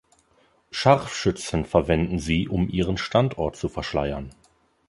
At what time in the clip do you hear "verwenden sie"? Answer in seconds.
1.63-2.47